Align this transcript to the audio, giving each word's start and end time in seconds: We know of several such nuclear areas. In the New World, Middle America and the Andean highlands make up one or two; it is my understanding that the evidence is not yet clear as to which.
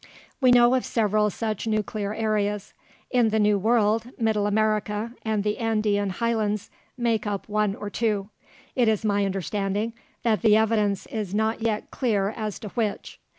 We 0.41 0.49
know 0.49 0.73
of 0.73 0.83
several 0.83 1.29
such 1.29 1.67
nuclear 1.67 2.11
areas. 2.11 2.73
In 3.11 3.29
the 3.29 3.37
New 3.37 3.59
World, 3.59 4.09
Middle 4.19 4.47
America 4.47 5.13
and 5.21 5.43
the 5.43 5.59
Andean 5.59 6.09
highlands 6.09 6.71
make 6.97 7.27
up 7.27 7.47
one 7.47 7.75
or 7.75 7.91
two; 7.91 8.29
it 8.75 8.87
is 8.87 9.05
my 9.05 9.25
understanding 9.25 9.93
that 10.23 10.41
the 10.41 10.57
evidence 10.57 11.05
is 11.05 11.35
not 11.35 11.61
yet 11.61 11.91
clear 11.91 12.29
as 12.35 12.57
to 12.61 12.69
which. 12.69 13.19